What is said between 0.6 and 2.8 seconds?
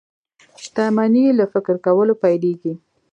شتمني له فکر کولو پيلېږي.